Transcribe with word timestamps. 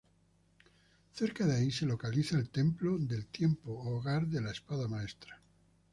Cerca 1.13 1.45
de 1.45 1.57
ahí, 1.57 1.69
se 1.71 1.85
localiza 1.85 2.35
el 2.35 2.49
Templo 2.49 2.97
del 2.97 3.27
Tiempo: 3.27 3.83
hogar 3.83 4.25
de 4.25 4.41
la 4.41 4.49
Espada 4.49 4.87
Maestra. 4.87 5.39